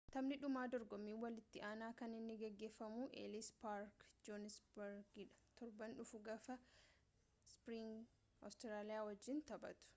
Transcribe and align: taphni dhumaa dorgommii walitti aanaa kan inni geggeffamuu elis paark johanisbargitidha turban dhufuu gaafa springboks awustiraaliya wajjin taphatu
taphni 0.13 0.35
dhumaa 0.43 0.61
dorgommii 0.73 1.17
walitti 1.23 1.61
aanaa 1.67 1.89
kan 1.99 2.15
inni 2.19 2.37
geggeffamuu 2.43 3.05
elis 3.25 3.49
paark 3.65 4.07
johanisbargitidha 4.29 5.39
turban 5.61 5.95
dhufuu 6.01 6.23
gaafa 6.31 6.57
springboks 7.53 8.29
awustiraaliya 8.49 9.07
wajjin 9.11 9.49
taphatu 9.53 9.89